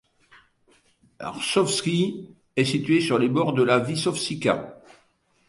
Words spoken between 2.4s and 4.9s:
est situé sur les bords de la Visočica.